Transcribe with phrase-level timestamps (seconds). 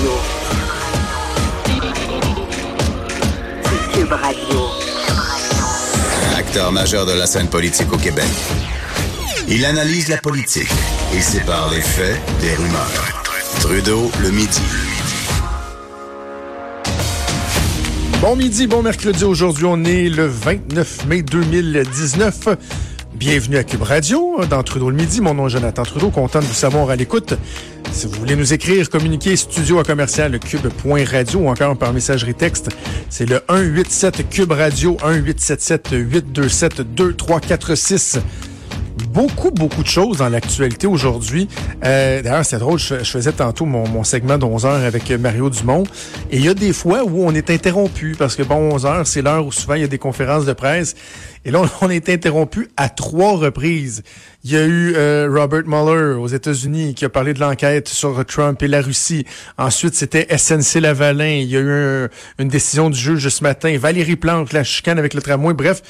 [0.00, 0.12] Radio.
[3.92, 4.60] Cube Radio.
[6.38, 8.24] Acteur majeur de la scène politique au Québec.
[9.48, 10.70] Il analyse la politique
[11.14, 13.24] et sépare les faits des rumeurs.
[13.60, 14.62] Trudeau le midi.
[18.22, 19.24] Bon midi, bon mercredi.
[19.24, 22.48] Aujourd'hui, on est le 29 mai 2019.
[23.20, 25.20] Bienvenue à Cube Radio, dans Trudeau le midi.
[25.20, 27.34] Mon nom est Jonathan Trudeau, content de vous savoir à l'écoute.
[27.92, 32.70] Si vous voulez nous écrire, communiquer studio à commercial cube.radio ou encore par messagerie texte,
[33.10, 38.20] c'est le 187 Cube Radio 1877 827 2346
[39.12, 41.48] beaucoup, beaucoup de choses dans l'actualité aujourd'hui.
[41.84, 45.50] Euh, D'ailleurs, c'est drôle, je, faisais tantôt mon, mon segment de 11 heures avec Mario
[45.50, 45.84] Dumont.
[46.30, 49.06] Et il y a des fois où on est interrompu, parce que bon, 11 heures,
[49.06, 50.94] c'est l'heure où souvent il y a des conférences de presse.
[51.44, 54.02] Et là, on est interrompu à trois reprises.
[54.44, 58.24] Il y a eu euh, Robert Mueller aux États-Unis qui a parlé de l'enquête sur
[58.26, 59.24] Trump et la Russie.
[59.58, 61.40] Ensuite, c'était SNC Lavalin.
[61.40, 63.76] Il y a eu un, une décision du juge ce matin.
[63.78, 65.54] Valérie Plante, la chicane avec le tramway.
[65.54, 65.82] Bref,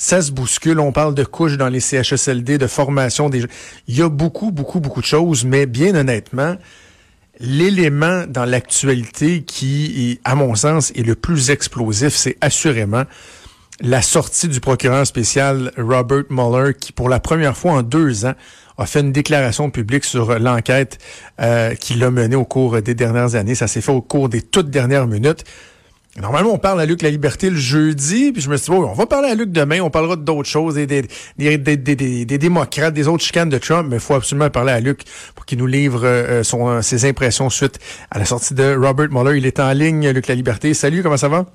[0.00, 0.80] ça se bouscule.
[0.80, 3.44] On parle de couches dans les CHSLD, de formation des.
[3.86, 6.56] Il y a beaucoup, beaucoup, beaucoup de choses, mais bien honnêtement,
[7.38, 13.04] l'élément dans l'actualité qui, à mon sens, est le plus explosif, c'est assurément
[13.82, 18.34] la sortie du procureur spécial Robert Mueller, qui pour la première fois en deux ans
[18.76, 20.98] a fait une déclaration publique sur l'enquête
[21.40, 23.54] euh, qu'il a menée au cours des dernières années.
[23.54, 25.44] Ça s'est fait au cours des toutes dernières minutes.
[26.16, 28.84] Normalement, on parle à Luc La Liberté le jeudi, puis je me suis dit, bon,
[28.84, 31.06] on va parler à Luc demain, on parlera d'autres choses, des, des,
[31.38, 34.80] des, des, des démocrates, des autres chicanes de Trump, mais il faut absolument parler à
[34.80, 35.02] Luc
[35.36, 37.78] pour qu'il nous livre euh, son, ses impressions suite
[38.10, 39.38] à la sortie de Robert Mueller.
[39.38, 40.74] Il est en ligne, Luc La Liberté.
[40.74, 41.46] Salut, comment ça va?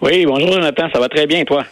[0.00, 1.66] Oui, bonjour Jonathan, ça va très bien, toi?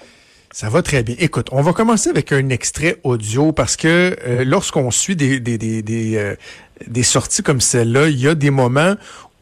[0.52, 1.16] Ça va très bien.
[1.18, 5.58] Écoute, on va commencer avec un extrait audio parce que euh, lorsqu'on suit des, des,
[5.58, 6.34] des, des, euh,
[6.86, 8.94] des sorties comme celle-là, il y a des moments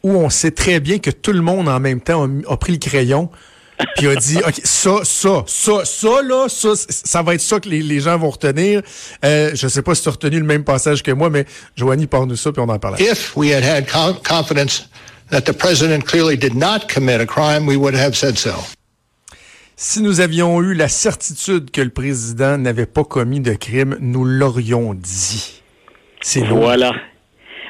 [0.05, 2.73] où on sait très bien que tout le monde en même temps a, a pris
[2.73, 3.31] le crayon
[3.97, 7.67] puis a dit OK, ça, ça, ça, ça, là, ça, ça va être ça que
[7.67, 8.83] les, les gens vont retenir.
[9.25, 12.05] Euh, je sais pas si tu as retenu le même passage que moi, mais Joanie,
[12.05, 13.01] parle-nous ça, puis on en parle.
[13.01, 13.87] If we had had
[14.23, 14.87] confidence
[15.31, 18.53] that the president clearly did not commit a crime, we would have said so.
[19.75, 24.23] Si nous avions eu la certitude que le président n'avait pas commis de crime, nous
[24.23, 25.63] l'aurions dit.
[26.21, 26.93] C'est Voilà.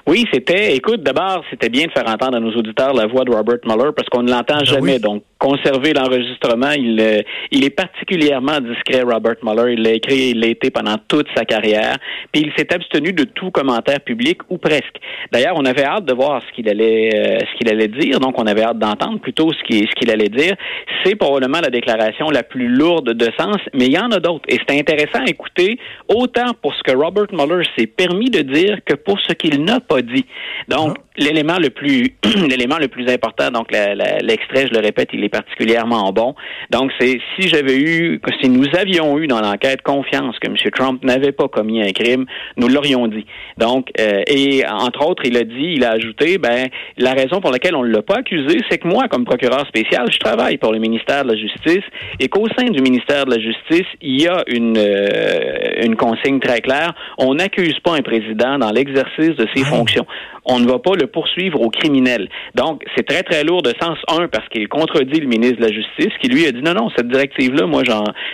[0.07, 3.31] Oui, c'était, écoute, d'abord, c'était bien de faire entendre à nos auditeurs la voix de
[3.31, 4.93] Robert Mueller parce qu'on ne l'entend ben jamais.
[4.93, 4.99] Oui.
[4.99, 7.21] Donc, conserver l'enregistrement, il, euh,
[7.51, 9.73] il est particulièrement discret, Robert Mueller.
[9.73, 11.97] Il l'a écrit, il l'a été pendant toute sa carrière.
[12.31, 14.95] Puis il s'est abstenu de tout commentaire public ou presque.
[15.31, 18.19] D'ailleurs, on avait hâte de voir ce qu'il allait, euh, ce qu'il allait dire.
[18.19, 20.55] Donc, on avait hâte d'entendre plutôt ce qu'il, ce qu'il allait dire.
[21.03, 24.45] C'est probablement la déclaration la plus lourde de sens, mais il y en a d'autres.
[24.49, 28.77] Et c'est intéressant à écouter autant pour ce que Robert Mueller s'est permis de dire
[28.85, 30.25] que pour ce qu'il n'a pas dit.
[30.67, 31.01] Donc, ah.
[31.17, 32.15] l'élément le plus
[32.49, 36.35] l'élément le plus important, donc l'extrait, je le répète, il est particulièrement bon.
[36.71, 40.55] Donc, c'est si j'avais eu, si nous avions eu dans l'enquête confiance que M.
[40.73, 42.25] Trump n'avait pas commis un crime,
[42.57, 43.25] nous l'aurions dit.
[43.57, 46.67] Donc, euh, et entre autres, il a dit, il a ajouté, ben,
[46.97, 50.11] la raison pour laquelle on ne l'a pas accusé, c'est que moi, comme procureur spécial,
[50.11, 51.83] je travaille pour le ministère de la Justice
[52.19, 56.39] et qu'au sein du ministère de la Justice, il y a une, euh, une consigne
[56.39, 56.93] très claire.
[57.17, 59.69] On n'accuse pas un président dans l'exercice de ses Ah.
[59.69, 60.05] fonctions fonction.
[60.45, 62.29] On ne va pas le poursuivre au criminel.
[62.55, 65.71] Donc, c'est très, très lourd de sens, un, parce qu'il contredit le ministre de la
[65.71, 67.83] Justice, qui lui a dit non, non, cette directive-là, moi,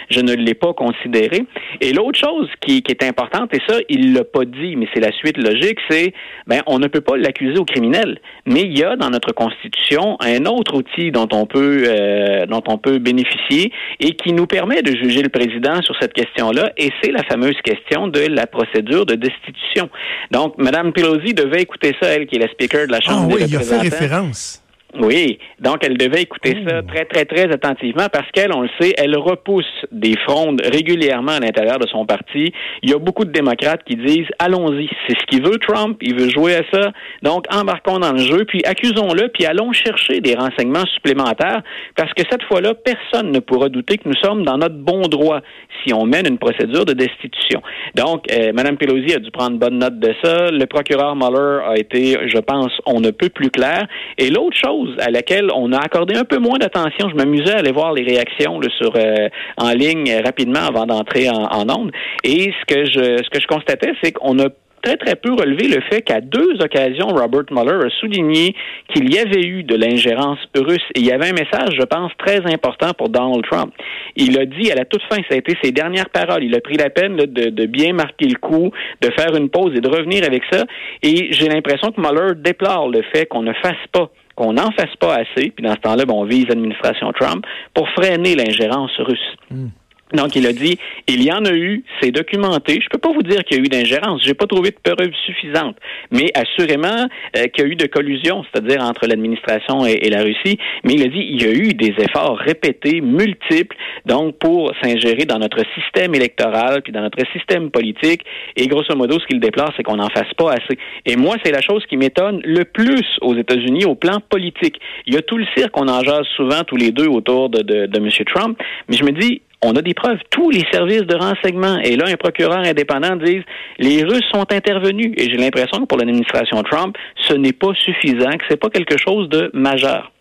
[0.10, 1.44] je ne l'ai pas considérée.
[1.80, 5.00] Et l'autre chose qui, qui est importante, et ça, il l'a pas dit, mais c'est
[5.00, 6.14] la suite logique, c'est,
[6.48, 8.20] ben, on ne peut pas l'accuser au criminel.
[8.46, 12.64] Mais il y a dans notre Constitution un autre outil dont on peut, euh, dont
[12.68, 16.90] on peut bénéficier et qui nous permet de juger le président sur cette question-là, et
[17.02, 19.90] c'est la fameuse question de la procédure de destitution.
[20.32, 23.44] Donc, Mme Pelosi devait écouter elle, qui est la speaker de la Chambre ah, des
[23.44, 23.82] oui, il a fait représentants.
[23.82, 24.61] référence.
[25.00, 26.70] Oui, donc elle devait écouter Oh.
[26.70, 31.34] ça très, très, très attentivement parce qu'elle, on le sait, elle repousse des frondes régulièrement
[31.34, 32.52] à l'intérieur de son parti.
[32.82, 36.20] Il y a beaucoup de démocrates qui disent allons-y, c'est ce qu'il veut Trump, il
[36.20, 36.92] veut jouer à ça,
[37.22, 41.62] donc embarquons dans le jeu, puis accusons-le, puis allons chercher des renseignements supplémentaires
[41.96, 45.42] parce que cette fois-là, personne ne pourra douter que nous sommes dans notre bon droit
[45.84, 47.62] si on mène une procédure de destitution.
[47.96, 50.52] Donc, euh, Mme Pelosi a dû prendre bonne note de ça.
[50.52, 53.88] Le procureur Mueller a été, je pense, on ne peut plus clair.
[54.18, 57.58] Et l'autre chose à laquelle on a accordé un peu moins d'attention, je m'amusais à
[57.60, 61.70] aller voir les réactions là, sur euh, en ligne euh, rapidement avant d'entrer en, en
[61.70, 61.92] onde.
[62.24, 64.50] Et ce que je ce que je constatais, c'est qu'on a
[64.82, 68.56] très, très peu relevé le fait qu'à deux occasions, Robert Mueller a souligné
[68.94, 70.84] qu'il y avait eu de l'ingérence russe.
[70.96, 73.74] Et il y avait un message, je pense, très important pour Donald Trump.
[74.16, 76.44] Il a dit à la toute fin, ça a été ses dernières paroles.
[76.44, 79.74] Il a pris la peine de, de, bien marquer le coup, de faire une pause
[79.76, 80.66] et de revenir avec ça.
[81.04, 84.10] Et j'ai l'impression que Mueller déplore le fait qu'on ne fasse pas
[84.42, 87.46] qu'on n'en fasse pas assez, puis dans ce temps-là, ben, on vise l'administration Trump
[87.76, 89.36] pour freiner l'ingérence russe.
[89.52, 89.68] Hmm.
[90.14, 90.78] Donc, il a dit,
[91.08, 92.80] il y en a eu, c'est documenté.
[92.82, 94.22] Je peux pas vous dire qu'il y a eu d'ingérence.
[94.24, 95.78] J'ai pas trouvé de preuves suffisantes.
[96.12, 100.58] Mais assurément euh, qu'il y a eu de collusion, c'est-à-dire entre l'administration et, la Russie.
[100.84, 103.76] Mais il a dit, il y a eu des efforts répétés, multiples,
[104.06, 108.24] donc pour s'ingérer dans notre système électoral puis dans notre système politique.
[108.58, 110.78] Et grosso modo, ce qu'il déplore, c'est qu'on n'en fasse pas assez.
[111.06, 114.80] Et moi, c'est la chose qui m'étonne le plus aux États-Unis au plan politique.
[115.06, 116.02] Il y a tout le cirque, on en
[116.36, 118.10] souvent tous les deux autour de, de, de M.
[118.34, 118.58] Trump.
[118.90, 120.20] Mais je me dis, on a des preuves.
[120.30, 123.42] Tous les services de renseignement, et là, un procureur indépendant dit
[123.78, 125.14] les Russes sont intervenus.
[125.18, 126.98] Et j'ai l'impression que pour l'administration Trump,
[127.28, 130.12] ce n'est pas suffisant, que c'est pas quelque chose de majeur.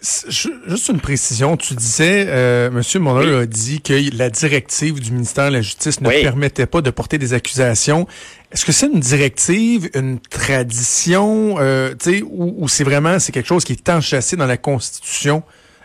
[0.00, 3.02] Juste une précision, tu disais, euh, M.
[3.02, 6.90] Mueller a dit que la directive du ministère de la Justice ne permettait pas de
[6.90, 8.06] porter des accusations.
[8.52, 11.94] Est-ce que c'est une directive, une tradition, euh,
[12.30, 15.42] ou, ou c'est vraiment c'est quelque chose qui est enchâssé dans la Constitution?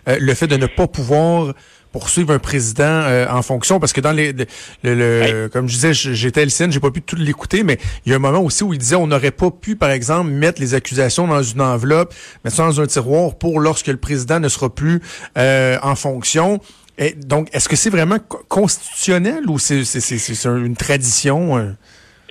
[0.08, 1.54] Euh, le fait de ne pas pouvoir
[1.94, 4.34] poursuivre un président euh, en fonction parce que dans les
[4.84, 8.14] le, comme je disais j'étais à l'ICN j'ai pas pu tout l'écouter mais il y
[8.14, 10.74] a un moment aussi où il disait on n'aurait pas pu par exemple mettre les
[10.74, 12.14] accusations dans une enveloppe
[12.44, 15.02] mettre ça dans un tiroir pour lorsque le président ne sera plus
[15.38, 16.60] euh, en fonction.
[16.98, 18.18] Et donc est-ce que c'est vraiment
[18.50, 21.76] constitutionnel ou c'est c'est une tradition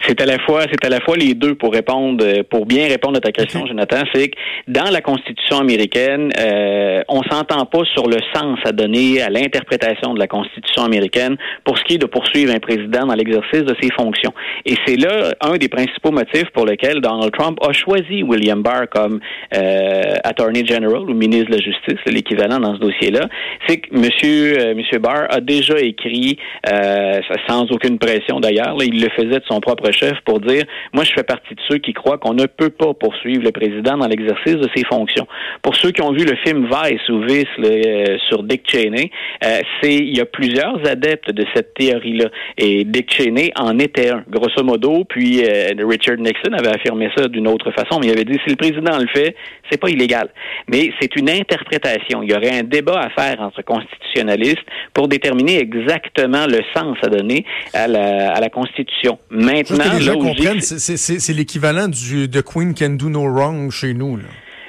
[0.06, 3.16] c'est à la fois, c'est à la fois les deux pour répondre, pour bien répondre
[3.16, 4.02] à ta question, Jonathan.
[4.14, 4.36] C'est que
[4.68, 10.14] dans la Constitution américaine, euh, on s'entend pas sur le sens à donner à l'interprétation
[10.14, 13.74] de la Constitution américaine pour ce qui est de poursuivre un président dans l'exercice de
[13.80, 14.32] ses fonctions.
[14.66, 18.88] Et c'est là un des principaux motifs pour lesquels Donald Trump a choisi William Barr
[18.90, 19.20] comme
[19.54, 23.28] euh, Attorney General ou ministre de la Justice, l'équivalent dans ce dossier-là.
[23.66, 26.38] C'est que Monsieur euh, Monsieur Barr a déjà écrit,
[26.70, 31.04] euh, sans aucune pression d'ailleurs, il le faisait de son propre chef pour dire, moi,
[31.04, 34.06] je fais partie de ceux qui croient qu'on ne peut pas poursuivre le président dans
[34.06, 35.26] l'exercice de ses fonctions.
[35.62, 39.10] Pour ceux qui ont vu le film Vice ou Vice euh, sur Dick Cheney,
[39.44, 42.28] euh, c'est il y a plusieurs adeptes de cette théorie-là.
[42.58, 45.04] Et Dick Cheney en était un, grosso modo.
[45.04, 48.50] Puis euh, Richard Nixon avait affirmé ça d'une autre façon, mais il avait dit si
[48.50, 49.34] le président le fait,
[49.70, 50.28] c'est pas illégal.
[50.68, 52.22] Mais c'est une interprétation.
[52.22, 57.08] Il y aurait un débat à faire entre constitutionnalistes pour déterminer exactement le sens à
[57.08, 57.44] donner
[57.74, 59.18] à la, à la Constitution.
[59.30, 63.94] Maintenant, que les gens comprennent, c'est l'équivalent du The Queen Can Do No Wrong chez
[63.94, 64.16] nous.
[64.16, 64.24] Là.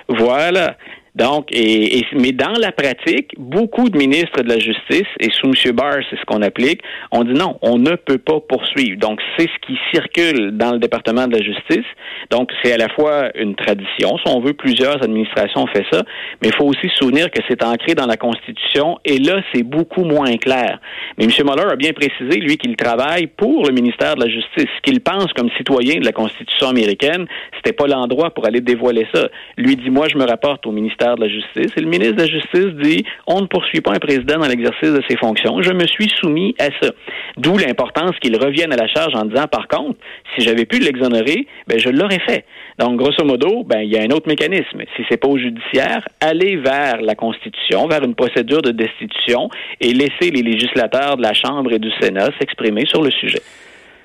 [0.09, 0.77] Voilà.
[1.15, 5.75] Donc, et, mais dans la pratique, beaucoup de ministres de la Justice, et sous M.
[5.75, 6.81] Barr, c'est ce qu'on applique,
[7.11, 8.97] on dit non, on ne peut pas poursuivre.
[8.97, 11.85] Donc, c'est ce qui circule dans le département de la Justice.
[12.31, 16.01] Donc, c'est à la fois une tradition, si on veut, plusieurs administrations ont fait ça,
[16.41, 19.63] mais il faut aussi se souvenir que c'est ancré dans la Constitution, et là, c'est
[19.63, 20.79] beaucoup moins clair.
[21.19, 21.31] Mais M.
[21.45, 24.67] Mueller a bien précisé, lui, qu'il travaille pour le ministère de la Justice.
[24.77, 27.27] Ce qu'il pense comme citoyen de la Constitution américaine,
[27.57, 29.27] c'était pas l'endroit pour aller dévoiler ça.
[29.57, 31.71] Lui dit, moi, je me rapporte au ministère de la Justice.
[31.75, 34.91] Et le ministre de la Justice dit on ne poursuit pas un président dans l'exercice
[34.91, 35.61] de ses fonctions.
[35.61, 36.91] Je me suis soumis à ça.
[37.37, 39.99] D'où l'importance qu'il revienne à la charge en disant par contre,
[40.35, 42.45] si j'avais pu l'exonérer, ben je l'aurais fait.
[42.79, 44.81] Donc grosso modo, ben il y a un autre mécanisme.
[44.95, 49.49] Si c'est pas au judiciaire, aller vers la Constitution, vers une procédure de destitution
[49.81, 53.41] et laisser les législateurs de la Chambre et du Sénat s'exprimer sur le sujet.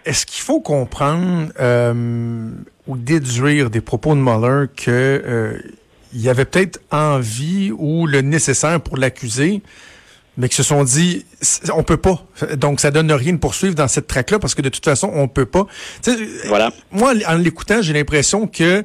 [0.05, 2.51] Est-ce qu'il faut comprendre euh,
[2.87, 5.59] ou déduire des propos de Mueller que euh,
[6.13, 9.63] il y avait peut-être envie ou le nécessaire pour l'accuser,
[10.39, 11.27] mais qui se sont dit
[11.75, 12.25] on peut pas.
[12.57, 15.11] Donc ça donne rien de poursuivre dans cette traque là parce que de toute façon
[15.13, 15.67] on peut pas.
[16.47, 16.73] voilà.
[16.93, 18.85] Moi en l'écoutant, j'ai l'impression que euh,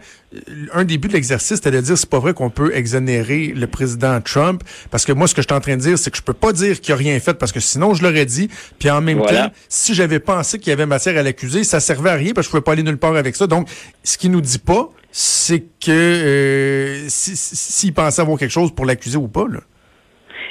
[0.74, 4.20] un début de l'exercice c'était de dire c'est pas vrai qu'on peut exonérer le président
[4.20, 6.24] Trump parce que moi ce que je suis en train de dire c'est que je
[6.24, 8.50] peux pas dire qu'il a rien fait parce que sinon je l'aurais dit.
[8.80, 12.10] Puis en même temps, si j'avais pensé qu'il y avait matière à l'accuser, ça servait
[12.10, 13.46] à rien parce que je pouvais pas aller nulle part avec ça.
[13.46, 13.70] Donc
[14.04, 19.18] ce qu'il nous dit pas, c'est que euh, s'il pensait avoir quelque chose pour l'accuser
[19.18, 19.60] ou pas, là.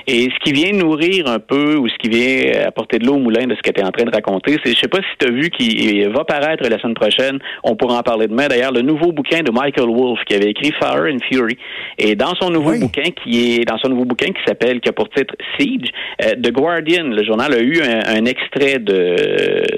[0.07, 3.19] Et ce qui vient nourrir un peu ou ce qui vient apporter de l'eau au
[3.19, 5.19] moulin de ce que tu es en train de raconter, c'est, je sais pas si
[5.19, 8.49] tu as vu qui va paraître la semaine prochaine, on pourra en parler demain.
[8.49, 11.57] D'ailleurs, le nouveau bouquin de Michael Wolff qui avait écrit Fire and Fury.
[11.99, 14.93] Et dans son nouveau bouquin qui est dans son nouveau bouquin qui s'appelle qui a
[14.93, 15.89] pour titre Siege,
[16.25, 19.17] euh, The Guardian, le journal a eu un, extrait de,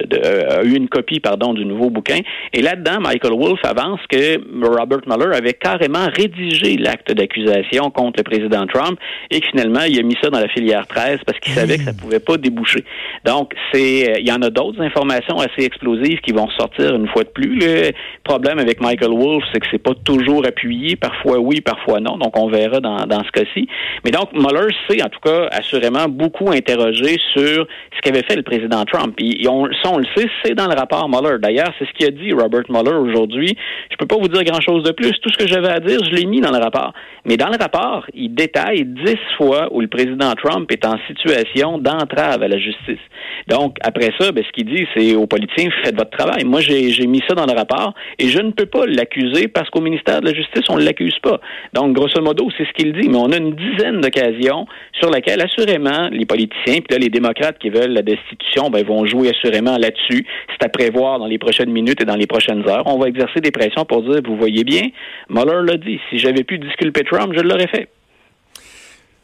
[0.06, 2.18] de euh, a eu une copie pardon du nouveau bouquin.
[2.52, 8.24] Et là-dedans Michael Wolff avance que Robert Mueller avait carrément rédigé l'acte d'accusation contre le
[8.24, 8.98] président Trump
[9.30, 11.78] et que finalement il a mis mis ça dans la filière 13 parce qu'il savait
[11.78, 12.84] que ça pouvait pas déboucher.
[13.24, 17.08] Donc, c'est, euh, il y en a d'autres informations assez explosives qui vont ressortir une
[17.08, 17.58] fois de plus.
[17.58, 17.92] Le
[18.22, 20.96] problème avec Michael Wolff, c'est que c'est pas toujours appuyé.
[20.96, 22.16] Parfois oui, parfois non.
[22.18, 23.68] Donc, on verra dans, dans ce cas-ci.
[24.04, 27.66] Mais donc, Mueller s'est, en tout cas, assurément beaucoup interrogé sur
[27.96, 29.14] ce qu'avait fait le président Trump.
[29.18, 31.38] Et on, ça, on le sait, c'est dans le rapport Mueller.
[31.40, 33.56] D'ailleurs, c'est ce qu'il a dit Robert Mueller aujourd'hui.
[33.90, 35.12] Je peux pas vous dire grand-chose de plus.
[35.20, 36.92] Tout ce que j'avais à dire, je l'ai mis dans le rapport.
[37.24, 40.03] Mais dans le rapport, il détaille dix fois où le président
[40.36, 43.00] Trump est en situation d'entrave à la justice.
[43.48, 46.44] Donc, après ça, ben, ce qu'il dit, c'est aux politiciens, faites votre travail.
[46.44, 49.80] Moi, j'ai mis ça dans le rapport et je ne peux pas l'accuser parce qu'au
[49.80, 51.40] ministère de la Justice, on ne l'accuse pas.
[51.72, 53.08] Donc, grosso modo, c'est ce qu'il dit.
[53.08, 54.66] Mais on a une dizaine d'occasions
[55.00, 59.04] sur lesquelles, assurément, les politiciens, puis là, les démocrates qui veulent la destitution, ben, vont
[59.06, 60.26] jouer assurément là-dessus.
[60.50, 62.86] C'est à prévoir dans les prochaines minutes et dans les prochaines heures.
[62.86, 64.82] On va exercer des pressions pour dire, vous voyez bien,
[65.28, 67.88] Mueller l'a dit, si j'avais pu disculper Trump, je l'aurais fait.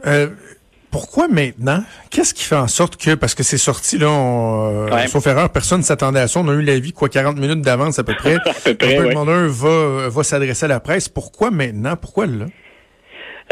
[0.06, 0.28] Euh,
[0.90, 1.84] pourquoi maintenant?
[2.10, 5.50] Qu'est-ce qui fait en sorte que, parce que c'est sorti, là, on, euh, sauf erreur,
[5.50, 6.40] personne ne s'attendait à ça.
[6.40, 8.34] On a eu l'avis, quoi, 40 minutes d'avance à peu près.
[8.34, 11.08] à peu près, va, va s'adresser à la presse.
[11.08, 11.96] Pourquoi maintenant?
[11.96, 12.46] Pourquoi là?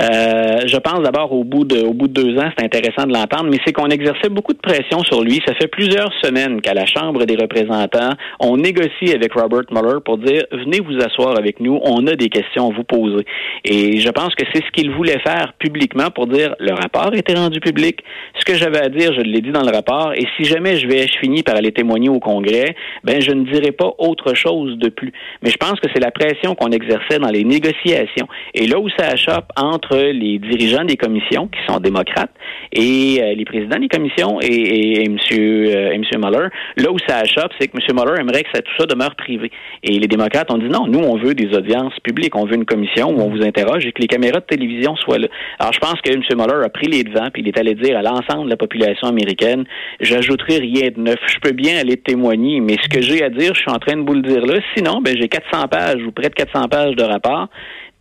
[0.00, 3.12] Euh, je pense d'abord au bout de au bout de deux ans, c'est intéressant de
[3.12, 5.40] l'entendre, mais c'est qu'on exerçait beaucoup de pression sur lui.
[5.44, 10.18] Ça fait plusieurs semaines qu'à la Chambre des représentants, on négocie avec Robert Mueller pour
[10.18, 13.24] dire venez vous asseoir avec nous, on a des questions à vous poser.
[13.64, 17.34] Et je pense que c'est ce qu'il voulait faire publiquement pour dire le rapport était
[17.34, 18.04] rendu public.
[18.38, 20.12] Ce que j'avais à dire, je l'ai dit dans le rapport.
[20.14, 23.44] Et si jamais je vais, je finis par aller témoigner au Congrès, ben je ne
[23.44, 25.12] dirai pas autre chose de plus.
[25.42, 28.28] Mais je pense que c'est la pression qu'on exerçait dans les négociations.
[28.54, 32.30] Et là où ça achoppe entre les dirigeants des commissions qui sont démocrates
[32.72, 36.48] et euh, les présidents des commissions et, et, et monsieur euh, et Mueller.
[36.76, 37.96] Là où ça achoppe, c'est que M.
[37.96, 39.50] Mueller aimerait que ça, tout ça demeure privé.
[39.82, 42.64] Et les démocrates ont dit non, nous on veut des audiences publiques, on veut une
[42.64, 45.28] commission où on vous interroge et que les caméras de télévision soient là.
[45.58, 46.22] Alors je pense que M.
[46.36, 49.08] Mueller a pris les devants puis il est allé dire à l'ensemble de la population
[49.08, 49.64] américaine,
[50.00, 51.18] j'ajouterai rien de neuf.
[51.26, 53.96] Je peux bien aller témoigner, mais ce que j'ai à dire, je suis en train
[53.96, 54.60] de vous le dire là.
[54.76, 57.48] Sinon, ben j'ai 400 pages ou près de 400 pages de rapport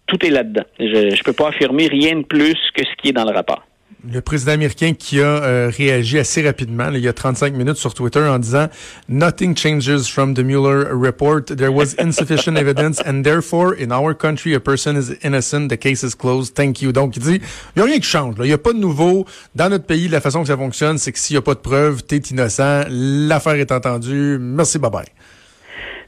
[0.08, 0.64] tout est là-dedans.
[0.80, 0.86] Je
[1.16, 3.64] ne peux pas affirmer rien de plus que ce qui est dans le rapport.
[4.10, 7.94] Le président américain qui a euh, réagi assez rapidement, il y a 35 minutes sur
[7.94, 8.68] Twitter en disant
[9.10, 11.48] Nothing changes from the Mueller report.
[11.48, 15.70] There was insufficient evidence and therefore in our country a person is innocent.
[15.70, 16.54] The case is closed.
[16.54, 16.92] Thank you.
[16.92, 17.42] Donc il dit
[17.76, 18.36] il n'y a rien qui change.
[18.38, 19.26] Il n'y a pas de nouveau.
[19.56, 21.60] Dans notre pays, la façon que ça fonctionne, c'est que s'il n'y a pas de
[21.60, 22.84] preuves, tu es innocent.
[22.90, 24.38] L'affaire est entendue.
[24.40, 25.06] Merci, bye bye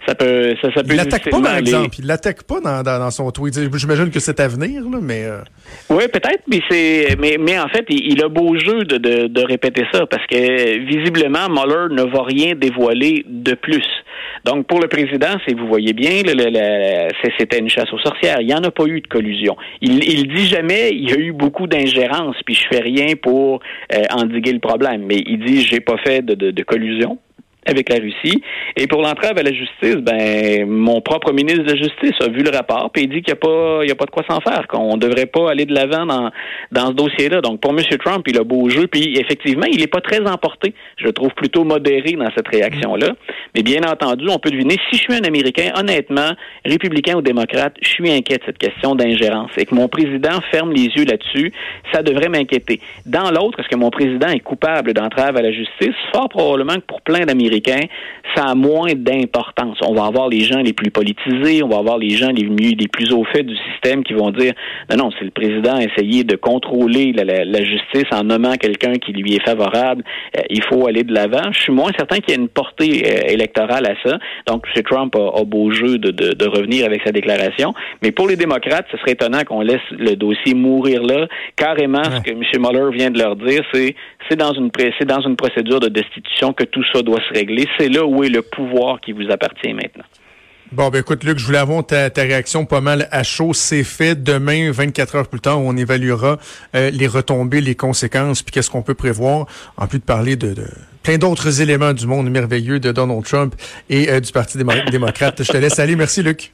[0.08, 1.96] ça peut, ça, ça peut il l'attaque pas, par exemple.
[2.00, 3.60] Il l'attaque pas dans, dans, dans, son tweet.
[3.76, 5.26] J'imagine que c'est à venir, là, mais.
[5.26, 5.42] Euh...
[5.90, 9.28] Oui, peut-être, mais c'est, mais, mais en fait, il, il, a beau jeu de, de,
[9.28, 13.86] de, répéter ça parce que visiblement, Mueller ne va rien dévoiler de plus.
[14.46, 16.22] Donc, pour le président, c'est, vous voyez bien,
[17.38, 18.38] c'était une chasse aux sorcières.
[18.40, 19.58] Il n'y en a pas eu de collusion.
[19.82, 23.60] Il, il dit jamais, il y a eu beaucoup d'ingérence, puis je fais rien pour
[23.94, 25.04] euh, endiguer le problème.
[25.06, 27.20] Mais il dit, j'ai pas fait de, de, de collusion
[27.70, 28.42] avec la Russie.
[28.76, 32.44] Et pour l'entrave à la justice, ben mon propre ministre de la Justice a vu
[32.44, 34.24] le rapport et il dit qu'il n'y a pas il y a pas de quoi
[34.30, 36.32] s'en faire, qu'on ne devrait pas aller de l'avant dans,
[36.72, 37.42] dans ce dossier-là.
[37.42, 37.80] Donc pour M.
[38.04, 40.74] Trump, il a beau jeu, puis effectivement, il n'est pas très emporté.
[40.98, 43.10] Je le trouve plutôt modéré dans cette réaction-là.
[43.56, 46.32] Mais bien entendu, on peut deviner, si je suis un Américain, honnêtement,
[46.66, 49.52] républicain ou démocrate, je suis inquiet de cette question d'ingérence.
[49.58, 51.52] Et que mon président ferme les yeux là-dessus,
[51.94, 52.80] ça devrait m'inquiéter.
[53.06, 55.96] Dans l'autre, est-ce que mon président est coupable d'entrave à la justice?
[56.14, 57.59] Fort probablement que pour plein d'Américains,
[58.36, 59.78] ça a moins d'importance.
[59.82, 62.76] On va avoir les gens les plus politisés, on va avoir les gens les, mieux,
[62.78, 64.54] les plus au fait du système qui vont dire
[64.90, 69.12] non, non, c'est le président a essayé de contrôler la, justice en nommant quelqu'un qui
[69.12, 70.04] lui est favorable.
[70.38, 71.52] Euh, il faut aller de l'avant.
[71.52, 74.18] Je suis moins certain qu'il y ait une portée euh, électorale à ça.
[74.48, 74.84] Donc, M.
[74.84, 77.74] Trump a, beau jeu de, revenir avec sa déclaration.
[78.02, 81.28] Mais pour les démocrates, ce serait étonnant qu'on laisse le dossier mourir là.
[81.56, 82.42] Carrément, ce que M.
[82.60, 83.96] Mueller vient de leur dire, c'est
[84.30, 87.39] c'est dans une c'est dans une procédure de destitution que tout ça doit se
[87.78, 90.04] C'est là où est le pouvoir qui vous appartient maintenant.
[90.72, 93.54] Bon, ben écoute, Luc, je voulais avoir ta, réaction pas mal à chaud.
[93.54, 94.22] C'est fait.
[94.22, 96.38] Demain, 24 heures plus tard, on évaluera
[96.76, 100.54] euh, les retombées, les conséquences, puis qu'est-ce qu'on peut prévoir, en plus de parler de,
[101.02, 103.56] plein d'autres éléments du monde merveilleux de Donald Trump
[103.90, 104.60] et euh, du Parti
[104.92, 105.42] démocrate.
[105.44, 105.96] je te laisse aller.
[105.96, 106.52] Merci, Luc.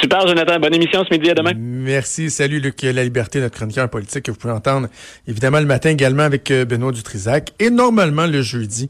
[0.00, 0.58] Super, Jonathan.
[0.60, 1.30] Bonne émission ce midi.
[1.30, 1.52] À demain.
[1.56, 2.30] Merci.
[2.30, 4.88] Salut, Luc La Liberté, notre chroniqueur politique que vous pouvez entendre
[5.26, 8.88] évidemment le matin également avec euh, Benoît Dutrisac et normalement le jeudi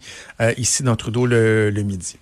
[0.56, 2.16] ici dans Trudeau le midi.